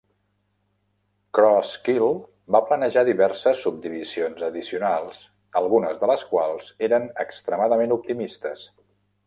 Crosskill 1.39 2.07
va 2.55 2.61
planejar 2.69 3.03
diverses 3.11 3.61
subdivisions 3.67 4.47
addicionals, 4.49 5.21
algunes 5.63 6.03
de 6.05 6.11
les 6.15 6.27
quals 6.33 6.75
eren 6.91 7.09
extremadament 7.27 7.95
optimistes. 8.01 8.69